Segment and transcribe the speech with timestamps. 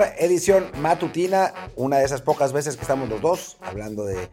[0.00, 4.30] Edición matutina, una de esas pocas veces que estamos los dos hablando de,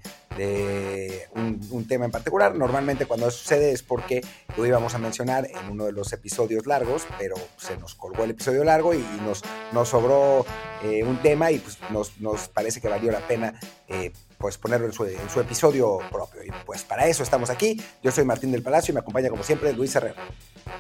[1.36, 2.55] un, tema en particular.
[2.55, 4.22] Normalmente cuando eso sucede es porque
[4.55, 8.31] lo íbamos a mencionar en uno de los episodios largos, pero se nos colgó el
[8.31, 9.44] episodio largo y, nos,
[9.90, 10.45] sobró
[10.84, 14.88] eh, un tema y pues nos, nos, parece que valió la pena eh, pues ponerlo
[14.88, 16.43] en su, en su, episodio propio.
[16.43, 17.80] Y pues para eso estamos aquí.
[18.02, 20.16] Yo soy Martín del Palacio y me acompaña como siempre Luis Herrera.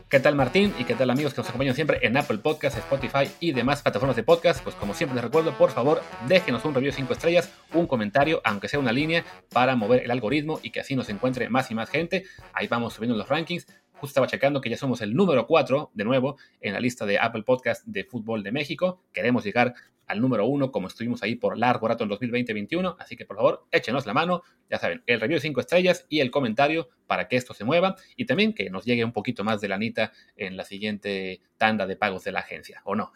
[0.07, 0.73] ¿Qué tal Martín?
[0.79, 4.15] ¿Y qué tal amigos que nos acompañan siempre en Apple Podcast, Spotify y demás plataformas
[4.15, 4.63] de podcast?
[4.63, 8.41] Pues como siempre les recuerdo, por favor, déjenos un review de 5 estrellas, un comentario,
[8.45, 11.75] aunque sea una línea, para mover el algoritmo y que así nos encuentre más y
[11.75, 12.23] más gente.
[12.53, 13.67] Ahí vamos subiendo los rankings.
[13.99, 17.19] Justo estaba checando que ya somos el número 4 de nuevo en la lista de
[17.19, 19.03] Apple Podcast de Fútbol de México.
[19.11, 19.73] Queremos llegar
[20.07, 22.95] al número 1 como estuvimos ahí por largo rato en 2020-2021.
[22.97, 24.41] Así que por favor, échenos la mano.
[24.69, 27.97] Ya saben, el review de 5 estrellas y el comentario para que esto se mueva.
[28.15, 31.97] Y también que nos llegue un poquito más de lanita en la siguiente tanda de
[31.97, 33.11] pagos de la agencia, ¿o no?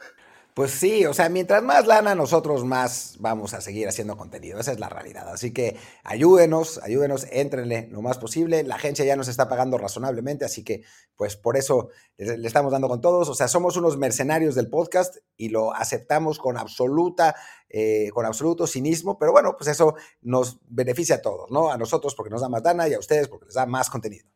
[0.54, 4.60] Pues sí, o sea, mientras más lana, nosotros más vamos a seguir haciendo contenido.
[4.60, 5.28] Esa es la realidad.
[5.30, 8.62] Así que ayúdenos, ayúdenos, éntrenle lo más posible.
[8.62, 10.84] La agencia ya nos está pagando razonablemente, así que
[11.16, 13.30] pues por eso le, estamos dando con todos.
[13.30, 17.36] O sea, somos unos mercenarios del podcast y lo aceptamos con absoluta,
[17.68, 21.72] eh, con absoluto cinismo, pero bueno, pues eso nos beneficia a todos, ¿no?
[21.72, 24.33] A nosotros porque nos da más lana y a ustedes porque les da más contenido.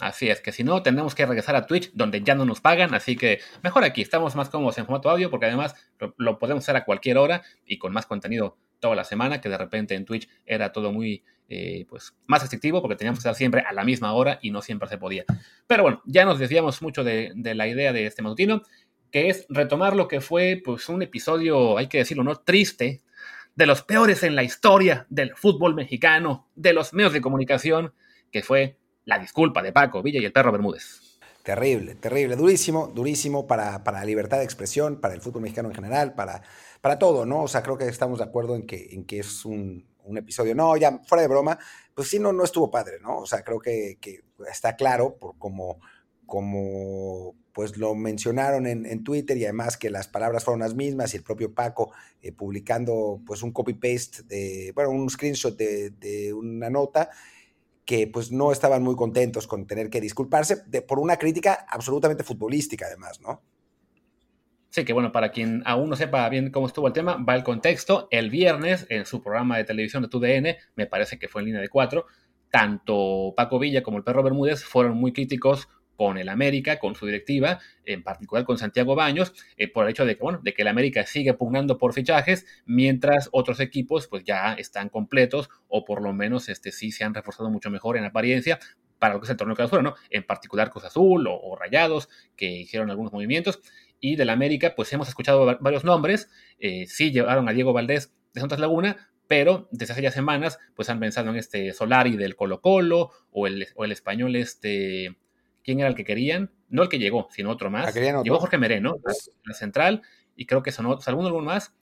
[0.00, 2.94] Así es, que si no, tenemos que regresar a Twitch, donde ya no nos pagan,
[2.94, 5.74] así que mejor aquí, estamos más cómodos en formato audio, porque además
[6.16, 9.58] lo, podemos hacer a cualquier hora y con más contenido toda la semana, que de
[9.58, 13.60] repente en Twitch era todo muy, eh, pues, más restrictivo, porque teníamos que estar siempre
[13.60, 15.24] a la misma hora y no siempre se podía.
[15.66, 18.62] Pero bueno, ya nos desviamos mucho de, la idea de este matutino,
[19.10, 22.36] que es retomar lo que fue, pues, un episodio, hay que decirlo, ¿no?
[22.36, 23.02] Triste,
[23.54, 27.92] de los peores en la historia del fútbol mexicano, de los medios de comunicación,
[28.30, 28.79] que fue
[29.10, 31.18] la disculpa de Paco Villa y el perro Bermúdez.
[31.42, 35.74] Terrible, terrible, durísimo, durísimo para, para la libertad de expresión, para el fútbol mexicano en
[35.74, 36.42] general, para,
[36.80, 37.42] para todo, ¿no?
[37.42, 39.84] O sea, creo que estamos de acuerdo en que, en que es un,
[40.16, 41.58] episodio, no, ya fuera de broma,
[41.94, 43.18] pues sí, no, no estuvo padre, ¿no?
[43.18, 43.98] O sea, creo que,
[44.50, 45.80] está claro por como,
[47.52, 51.22] pues lo mencionaron en, Twitter y además que las palabras fueron las mismas y el
[51.22, 51.90] propio Paco
[52.22, 57.10] eh, publicando pues un copy-paste de, bueno, un screenshot de una nota
[57.90, 62.86] que pues no estaban muy contentos con tener que disculparse por una crítica absolutamente futbolística
[62.86, 63.42] además, ¿no?
[64.68, 67.42] Sí, que bueno, para quien aún no sepa bien cómo estuvo el tema, va el
[67.42, 68.06] contexto.
[68.12, 71.60] El viernes, en su programa de televisión de TUDN, me parece que fue en línea
[71.60, 72.06] de cuatro,
[72.48, 75.66] tanto Paco Villa como el perro Bermúdez fueron muy críticos
[76.00, 80.06] con el América, con su directiva, en particular con Santiago Baños, eh, por el hecho
[80.06, 84.24] de que, bueno, de que el América sigue pugnando por fichajes, mientras otros equipos pues
[84.24, 88.04] ya están completos o por lo menos este, sí se han reforzado mucho mejor en
[88.06, 88.58] apariencia
[88.98, 89.94] para lo que es el torneo fuera, ¿no?
[90.08, 93.60] En particular Cruz Azul o, Rayados, que hicieron algunos movimientos.
[94.00, 96.30] Y del América, pues hemos escuchado varios nombres.
[96.60, 100.88] Eh, sí llevaron a Diego Valdés de Santas Laguna, pero desde hace ya semanas, pues
[100.88, 105.14] han pensado en este Solari del Colo Colo o el, o el español este
[105.64, 107.96] quién era el que querían, no el que llegó, sino otro más.
[107.96, 108.96] Ah, llegó Jorge Meré, ¿no?
[109.44, 110.02] La, central,
[110.36, 111.74] y creo que sonó, alguno algún más.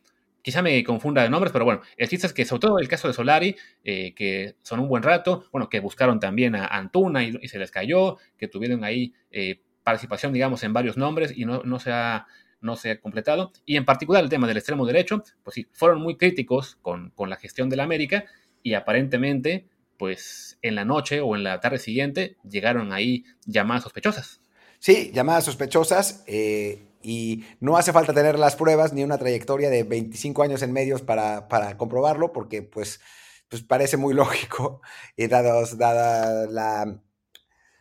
[0.42, 3.08] Quizá me confunda de nombres, pero bueno, el chiste es que, sobre todo el caso
[3.08, 7.48] de Solari, eh, que son un buen rato, bueno, que buscaron también a Antuna y,
[7.48, 11.78] se les cayó, que tuvieron ahí eh, participación, digamos, en varios nombres y no, no
[11.78, 12.26] se ha
[12.60, 13.52] no se ha completado.
[13.64, 17.30] Y en particular el tema del extremo derecho, pues sí, fueron muy críticos con, con
[17.30, 18.24] la gestión de la América
[18.62, 24.40] y aparentemente pues en la noche o en la tarde siguiente llegaron ahí llamadas sospechosas.
[24.78, 29.82] Sí, llamadas sospechosas eh, y no hace falta tener las pruebas ni una trayectoria de
[29.82, 33.00] 25 años en medios para, comprobarlo porque pues,
[33.48, 34.80] pues parece muy lógico
[35.16, 37.02] y dados, dada la...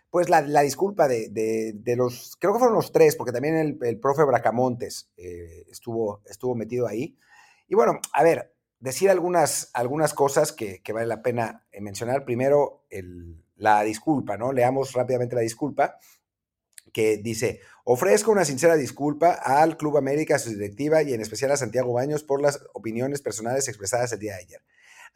[0.09, 5.11] Pues la, disculpa de, los, creo que fueron los tres, porque también el, profe Bracamontes
[5.17, 7.19] eh, estuvo, estuvo metido ahí.
[7.67, 12.25] Y bueno, a ver, decir algunas, algunas cosas que, vale la pena eh, mencionar.
[12.25, 12.85] Primero,
[13.55, 14.51] la disculpa, ¿no?
[14.51, 15.97] Leamos rápidamente la disculpa
[16.93, 21.51] que dice, ofrezco una sincera disculpa al Club América, a su directiva y en especial
[21.51, 24.61] a Santiago Baños por las opiniones personales expresadas el día de ayer.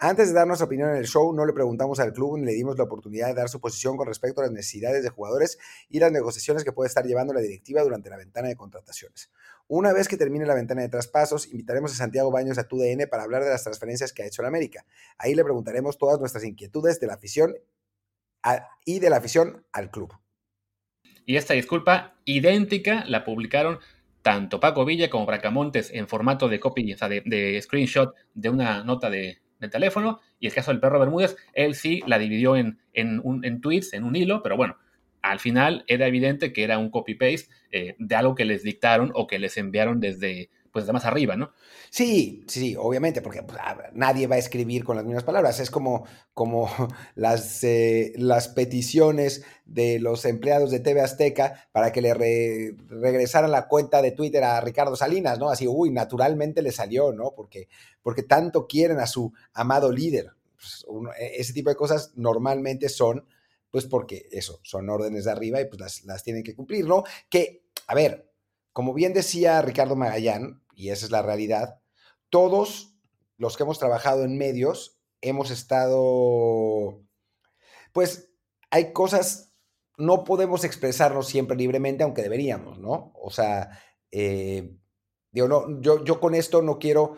[0.03, 2.53] Antes de dar nuestra opinión en el show, no le preguntamos al club ni le
[2.53, 5.59] dimos la oportunidad de dar su posición con respecto a las necesidades de jugadores
[5.89, 9.29] y las negociaciones que puede estar llevando la directiva durante la ventana de contrataciones.
[9.67, 13.21] Una vez que termine la ventana de traspasos, invitaremos a Santiago Baños a TUDN para
[13.21, 14.87] hablar de las transferencias que ha hecho la América.
[15.19, 17.53] Ahí le preguntaremos todas nuestras inquietudes de la afición
[18.85, 20.15] y de la afición al club.
[21.27, 23.77] Y esta disculpa idéntica la publicaron
[24.23, 28.83] tanto Paco Villa como Bracamontes en formato de copy, o sea, de screenshot de una
[28.83, 30.19] nota de, del teléfono.
[30.39, 33.93] Y el caso del perro Bermúdez, él sí la dividió en, en, un, en tweets,
[33.93, 34.77] en un hilo, pero bueno,
[35.21, 39.27] al final era evidente que era un copy-paste eh, de algo que les dictaron o
[39.27, 41.51] que les enviaron desde, pues de más arriba, ¿no?
[41.89, 43.59] Sí, sí, obviamente, porque pues,
[43.93, 45.59] nadie va a escribir con las mismas palabras.
[45.59, 46.69] Es como, como
[47.15, 53.67] las, eh, las peticiones de los empleados de TV Azteca para que le regresaran la
[53.67, 55.49] cuenta de Twitter a Ricardo Salinas, ¿no?
[55.49, 57.33] Así, uy, naturalmente le salió, ¿no?
[57.35, 57.67] Porque,
[58.01, 60.31] porque tanto quieren a su amado líder.
[60.55, 60.85] Pues,
[61.19, 63.25] e, ese tipo de cosas normalmente son,
[63.69, 67.03] pues porque eso, son órdenes de arriba y pues las, las tienen que cumplir, ¿no?
[67.29, 68.31] Que, a ver,
[68.73, 71.79] como bien decía Ricardo Magallán, y esa es la realidad,
[72.31, 72.97] todos
[73.37, 77.03] los que hemos trabajado en medios hemos estado,
[77.93, 78.33] pues
[78.71, 79.53] hay cosas,
[79.97, 83.13] no podemos expresarnos siempre libremente, aunque deberíamos, ¿no?
[83.13, 83.79] O sea,
[84.09, 84.75] eh,
[85.31, 87.15] digo, no, yo, yo con esto no quiero,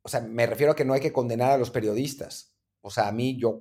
[0.00, 2.56] o sea, me refiero a que no hay que condenar a los periodistas.
[2.80, 3.60] O sea, a mí yo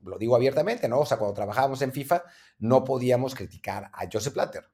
[0.00, 1.00] lo, digo abiertamente, ¿no?
[1.00, 2.22] O sea, cuando trabajábamos en FIFA
[2.60, 4.64] no podíamos criticar a Joseph Platter.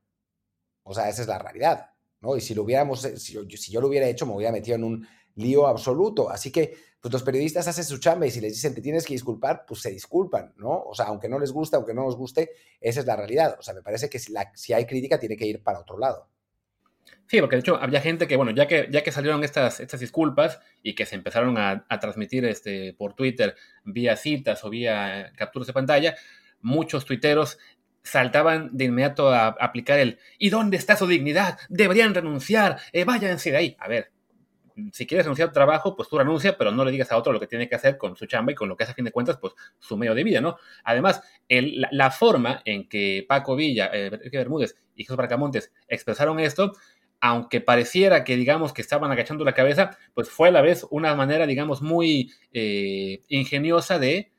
[0.85, 1.92] O sea, esa es la realidad.
[2.23, 2.37] ¿No?
[2.37, 5.09] Y si lo hubiéramos, eh, si yo, lo hubiera hecho, me hubiera metido en un
[5.35, 6.31] lío absoluto.
[6.31, 9.15] Así que, pues los periodistas hacen su chamba y si les dicen te tienes que
[9.15, 10.85] disculpar, pues se disculpan, ¿no?
[10.85, 13.57] O sea, aunque no les guste, aunque no nos guste, esa es la realidad.
[13.59, 16.29] O sea, me parece que si, si hay crítica, tiene que ir para otro lado.
[17.27, 19.99] Sí, porque de hecho había gente que, bueno, ya que, ya que salieron estas, estas
[19.99, 25.33] disculpas y que se empezaron a, a transmitir este, por Twitter vía citas o vía
[25.37, 26.15] capturas de pantalla,
[26.61, 27.59] muchos tuiteros
[28.03, 31.59] saltaban de inmediato a aplicar el ¿y dónde está su dignidad?
[31.69, 33.77] Deberían renunciar, eh, váyanse de ahí.
[33.79, 34.11] A ver,
[34.93, 37.41] si quieres renunciar al trabajo, pues tú renuncia, pero no le digas a otro lo
[37.41, 39.13] que tiene que hacer con su chamba y con lo que hace a fin de
[39.13, 40.57] cuentas, pues su medio de vida, ¿no?
[40.85, 46.73] Además, la, forma en que Paco Villa, eh, Bermúdez y Jesús Bracamontes expresaron esto,
[47.21, 51.15] aunque pareciera que, digamos, que estaban agachando la cabeza, pues fue a la vez una
[51.15, 54.33] manera, digamos, muy eh, ingeniosa de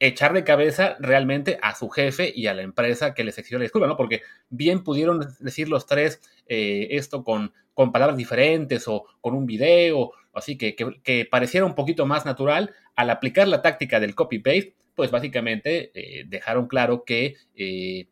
[0.00, 3.64] echar de cabeza realmente a su jefe y a la empresa que les exigió la
[3.64, 3.98] disculpa, ¿no?
[3.98, 9.44] Porque bien pudieron decir los tres eh, esto con, con palabras diferentes o con un
[9.44, 12.74] video, así que, que, pareciera un poquito más natural.
[12.96, 18.08] Al aplicar la táctica del copy-paste, pues básicamente eh, dejaron claro que eh,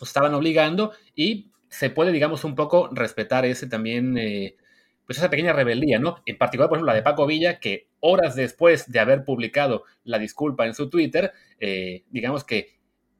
[0.00, 4.14] estaban obligando y se puede, digamos, un poco respetar ese también
[5.06, 6.22] pues esa pequeña rebeldía, ¿no?
[6.26, 10.18] En particular, por ejemplo, la de Paco Villa, que horas después de haber publicado la
[10.18, 12.76] disculpa en su Twitter, eh, digamos que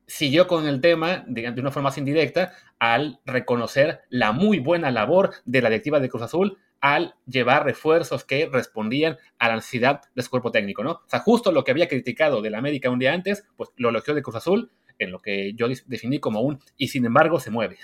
[0.06, 5.34] siguió con el tema de, una forma más indirecta al reconocer la muy buena labor
[5.44, 10.22] de la directiva de Cruz Azul al llevar refuerzos que respondían a la necesidad de
[10.22, 10.92] su cuerpo técnico, ¿no?
[10.92, 14.14] O sea, justo lo que había criticado del América un día antes, pues lo elogió
[14.14, 17.78] de Cruz Azul, en lo que yo definí como un y sin embargo se mueve.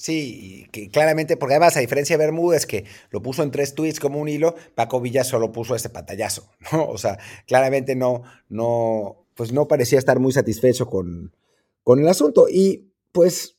[0.00, 4.00] Sí, que claramente, porque además, a diferencia de Bermúdez, que lo puso en tres tweets
[4.00, 6.88] como un hilo, Paco Villa solo puso este pantallazo, ¿no?
[6.88, 11.36] O sea, claramente no, no, pues no parecía estar muy satisfecho con,
[11.84, 12.46] con el asunto.
[12.48, 13.58] Y pues,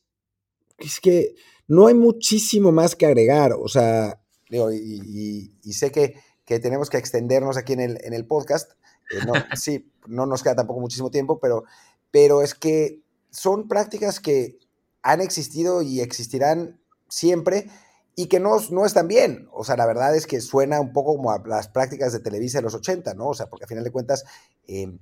[0.78, 1.36] es que
[1.68, 6.98] no hay muchísimo más que agregar, o sea, digo, y, sé que, que, tenemos que
[6.98, 8.72] extendernos aquí en el, en el podcast.
[9.12, 11.62] Eh, no, sí, no nos queda tampoco muchísimo tiempo, pero,
[12.10, 13.00] pero es que
[13.30, 14.58] son prácticas que
[15.02, 17.70] han existido y existirán siempre
[18.14, 19.48] y que no, no están bien.
[19.52, 22.58] O sea, la verdad es que suena un poco como a las prácticas de Televisa
[22.58, 23.28] de los 80, ¿no?
[23.28, 24.24] O sea, porque a final de cuentas,
[24.66, 24.98] em,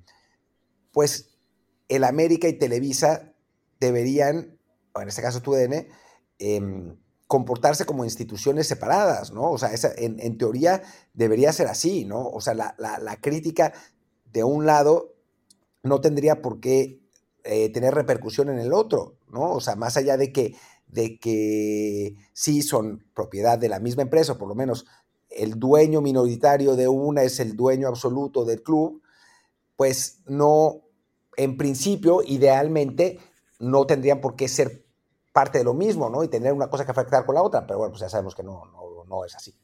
[0.93, 1.31] pues
[1.89, 3.33] el América y Televisa
[3.81, 4.59] deberían,
[4.95, 5.89] o en este caso TUDN,
[6.39, 6.97] eh,
[7.31, 9.53] comportarse como instituciones separadas, ¿no?
[9.53, 10.83] O sea, en, teoría
[11.15, 12.27] debería ser así, ¿no?
[12.27, 13.73] O sea, la, crítica
[14.33, 15.15] de un lado
[15.85, 17.01] no tendría por qué
[17.45, 19.15] eh, tener repercusión en el otro.
[19.33, 19.53] ¿No?
[19.53, 20.57] O sea, más allá de que,
[20.87, 24.87] de que sí son propiedad de la misma empresa, por lo menos
[25.31, 29.03] el dueño minoritario de una es el dueño absoluto del club,
[29.77, 30.83] pues no,
[31.37, 33.19] en principio, idealmente,
[33.59, 34.85] no tendrían por qué ser
[35.33, 36.25] parte de lo mismo, ¿no?
[36.25, 38.43] Y tener una cosa que afectar con la otra, pero bueno, pues ya sabemos que
[38.43, 38.65] no,
[39.09, 39.55] no, es así.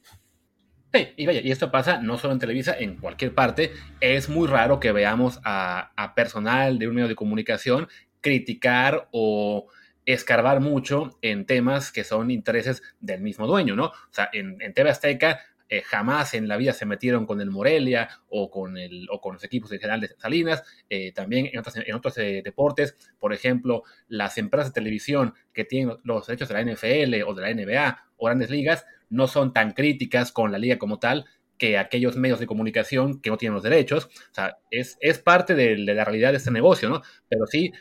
[0.95, 3.73] Sí, y vaya, y esto pasa no solo en Televisa, en cualquier parte.
[4.01, 7.89] Es muy raro que veamos a personal de un medio de comunicación
[8.27, 9.69] criticar o
[10.05, 13.85] escarbar mucho en temas que son intereses del mismo dueño, ¿no?
[13.85, 18.09] O sea, en, TV Azteca eh, jamás en la vida se metieron con el Morelia
[18.29, 21.95] o con, el, o con los equipos en general de Salinas, eh, también en, en
[21.95, 26.63] otros eh, deportes, por ejemplo, las empresas de televisión que tienen los derechos de la
[26.65, 30.79] NFL o de la NBA o grandes ligas no son tan críticas con la liga
[30.79, 31.27] como tal
[31.59, 34.07] que aquellos medios de comunicación que no tienen los derechos.
[34.07, 37.03] O sea, es, es parte de, de la realidad de este negocio, ¿no?
[37.29, 37.73] Pero sí,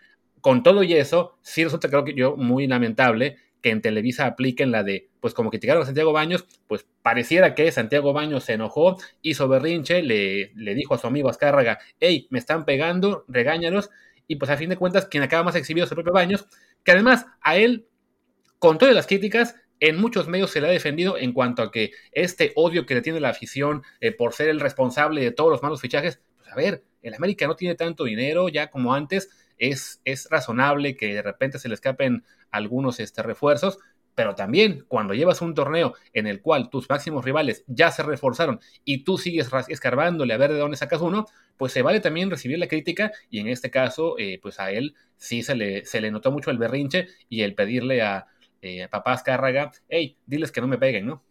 [0.45, 4.69] con todo y eso, sí resulta, creo que yo, muy lamentable que en Televisa apliquen
[4.69, 8.95] la de, pues como criticaron a Santiago Baños, pues pareciera que Santiago Baños se enojó,
[9.23, 13.89] hizo berrinche, le, le dijo a su amigo Azcárraga, hey, me están pegando, regáñalos,
[14.27, 16.45] y pues a fin de cuentas, quien acaba más exhibido es el propio Baños,
[16.83, 17.87] que además a él,
[18.59, 21.89] con todas las críticas, en muchos medios se le ha defendido en cuanto a que
[22.11, 25.63] este odio que le tiene la afición eh, por ser el responsable de todos los
[25.63, 30.01] malos fichajes, pues a ver, el América no tiene tanto dinero ya como antes, es,
[30.05, 33.79] es razonable que de repente se le escapen algunos este, refuerzos,
[34.15, 38.61] pero también cuando llevas un torneo en el cual tus máximos rivales ya se reforzaron
[38.85, 41.25] y tú sigues escarbándole a ver de dónde sacas uno,
[41.57, 44.95] pues se vale también recibir la crítica y en este caso, eh, pues a él
[45.17, 48.27] sí se le, se le notó mucho el berrinche y el pedirle a,
[48.61, 48.87] eh,
[49.23, 51.23] Cárraga, hey, diles que no me peguen, ¿no?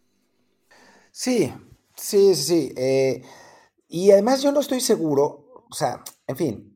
[1.11, 1.53] Sí,
[1.97, 2.73] sí, sí.
[2.77, 3.23] Eh,
[3.89, 6.74] y además yo no estoy seguro, o sea, en fin,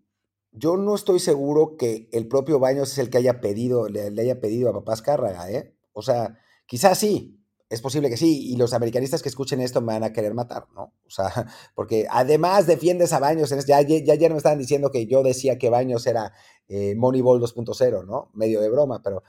[0.53, 4.41] yo no estoy seguro que el propio Baños es el que haya pedido, le, haya
[4.41, 5.75] pedido a papás Cárraga, ¿eh?
[5.93, 9.93] O sea, quizás sí, es posible que sí, y los americanistas que escuchen esto me
[9.93, 10.95] van a querer matar, ¿no?
[11.07, 11.31] O sea,
[11.75, 15.71] porque además defiendes a Baños, ya, ya ayer me estaban diciendo que yo decía que
[15.71, 16.33] Baños era
[16.69, 18.31] eh, Moneyball 2.0, ¿no?
[18.35, 19.23] Medio de broma, pero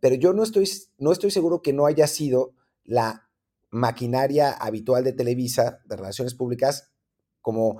[0.00, 3.28] pero yo no estoy, no estoy seguro que no haya sido la
[3.70, 6.92] maquinaria habitual de Televisa, de relaciones públicas,
[7.40, 7.78] como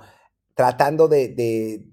[0.53, 1.87] tratando de, de,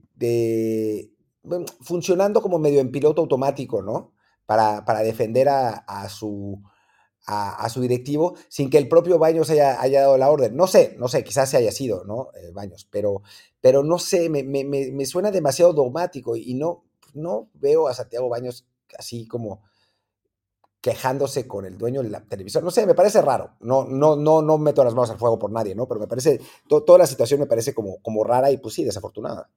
[1.81, 4.13] funcionando como medio en piloto automático, ¿no?
[4.47, 6.63] Para, para defender a, su,
[7.27, 10.57] a, su directivo sin que el propio Baños haya, haya, dado la orden.
[10.57, 12.29] No sé, no sé, quizás se haya sido, ¿no?
[12.35, 13.23] Eh, Baños, pero,
[13.61, 18.29] pero no sé, me, me, me, suena demasiado dogmático y no, no veo a Santiago
[18.29, 19.63] Baños así como
[20.81, 22.65] quejándose con el dueño de la televisión.
[22.65, 23.57] No sé, me parece raro.
[23.59, 25.89] No, no, no, no meto las manos al fuego por nadie, ¿no?
[25.89, 29.51] Pero me parece, toda la situación me parece como, como rara y pues sí, desafortunada.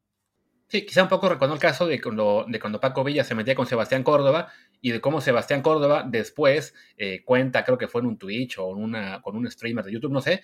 [0.70, 3.56] Sí, quizá un poco recuerdo el caso de cuando, de cuando Paco Villa se metía
[3.56, 8.08] con Sebastián Córdoba y de cómo Sebastián Córdoba después eh, cuenta, creo que fue en
[8.08, 10.44] un Twitch o una, con un streamer de YouTube, no sé,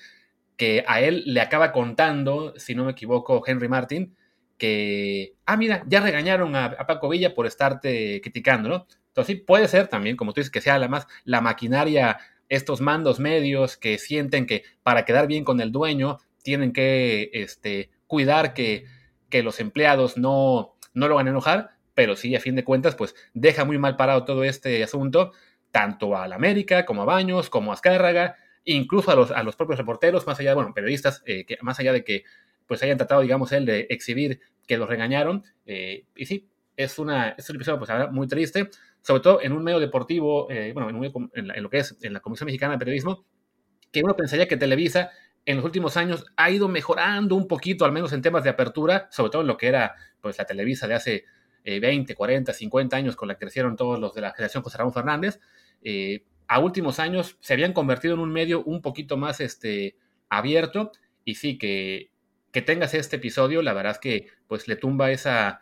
[0.57, 4.15] que a él le acaba contando, si no me equivoco, Henry Martin,
[4.57, 8.87] que, ah, mira, ya regañaron a, a Paco Villa por estarte criticando, ¿no?
[9.09, 12.17] Entonces sí, puede ser también, como tú dices, que sea la más la maquinaria,
[12.49, 17.91] estos mandos medios que sienten que para quedar bien con el dueño tienen que este,
[18.07, 18.85] cuidar que,
[19.35, 22.95] que los empleados no, no lo van a enojar, pero sí, a fin de cuentas,
[22.95, 25.33] pues deja muy mal parado todo este asunto,
[25.71, 29.57] tanto a la América como a Baños, como a Azcárraga, incluso a los, a los
[29.57, 32.23] propios reporteros, más allá bueno, periodistas, eh, que, más allá de que
[32.65, 37.31] pues hayan tratado, digamos, él de exhibir que los regañaron, eh, y sí, es, una,
[37.37, 38.69] es un episodio pues, muy triste,
[39.01, 40.89] sobre todo en un medio deportivo, eh, bueno,
[41.33, 43.25] en, lo que es en la Comisión Mexicana de Periodismo,
[43.91, 45.11] que uno pensaría que Televisa
[45.45, 49.07] en los últimos años ha ido mejorando un poquito, al menos en temas de apertura,
[49.11, 51.25] sobre todo en lo que era pues la Televisa de hace
[51.63, 54.93] 20, 40, 50 años con la que crecieron todos los de la generación José Ramón
[54.93, 55.39] Fernández.
[55.83, 59.97] Eh, a últimos años se habían convertido en un medio un poquito más este,
[60.29, 60.91] abierto
[61.23, 62.11] y sí que,
[62.51, 65.59] que tengas este episodio, la verdad es que pues le tumba esa,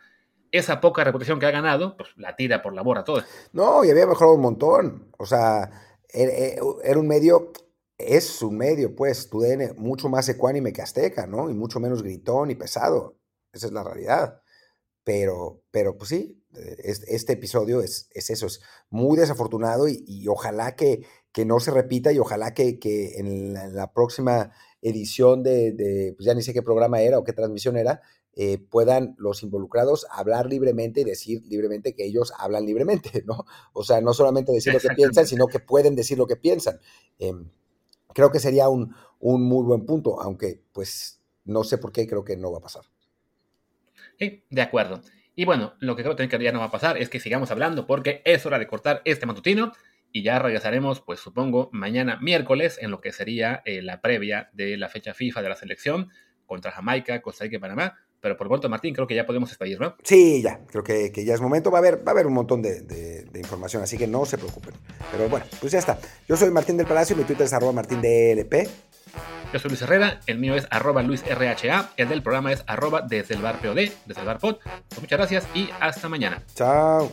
[0.52, 3.24] esa poca reputación que ha ganado, pues la tira por la borra toda.
[3.52, 5.08] No, y había mejorado un montón.
[5.18, 5.70] O sea,
[6.10, 7.52] era, un medio,
[7.98, 11.50] es un medio, pues, tu DN, mucho más ecuánime que Azteca, ¿no?
[11.50, 13.18] Y mucho menos gritón y pesado.
[13.52, 14.40] Esa es la realidad.
[15.04, 16.42] Pero, pero pues sí,
[16.82, 18.60] este episodio es, es eso, es
[18.90, 23.92] muy desafortunado y, ojalá que, que, no se repita y ojalá que, que en, la,
[23.92, 28.00] próxima edición de, de, pues ya ni sé qué programa era o qué transmisión era,
[28.36, 33.44] eh, puedan los involucrados hablar libremente y decir libremente que ellos hablan libremente, ¿no?
[33.72, 36.80] O sea, no solamente decir lo que piensan, sino que pueden decir lo que piensan.
[37.18, 37.50] Em,
[38.14, 42.24] creo que sería un, un, muy buen punto, aunque pues no sé por qué creo
[42.24, 42.84] que no va a pasar.
[44.18, 45.02] Sí, de acuerdo.
[45.36, 47.86] Y bueno, lo que creo que ya no va a pasar es que sigamos hablando
[47.86, 49.72] porque es hora de cortar este matutino
[50.12, 54.76] y ya regresaremos, pues supongo, mañana miércoles en lo que sería eh, la previa de
[54.76, 56.10] la fecha FIFA de la selección
[56.46, 59.78] contra Jamaica, Costa Rica y Panamá pero por pronto, Martín, creo que ya podemos despedir,
[59.78, 59.96] ¿no?
[60.02, 61.70] Sí, ya, creo que, ya es momento.
[61.70, 64.72] Va a haber, va a haber un montón de, información, así que no se preocupen.
[65.12, 65.98] Pero bueno, pues ya está.
[66.26, 68.66] Yo soy Martín del Palacio, mi Twitter es arroba martín DLP.
[69.52, 73.34] Yo soy Luis Herrera, el mío es arroba luisrha, el del programa es arroba desde
[73.34, 74.56] el bar POD, desde el bar POD.
[74.88, 76.42] Pues muchas gracias y hasta mañana.
[76.54, 77.12] Chao.